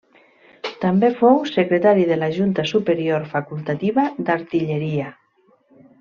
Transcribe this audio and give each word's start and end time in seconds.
També 0.85 1.09
fou 1.19 1.35
Secretari 1.49 2.05
de 2.13 2.17
la 2.23 2.29
Junta 2.39 2.65
Superior 2.73 3.27
Facultativa 3.37 4.07
d'Artilleria. 4.31 5.13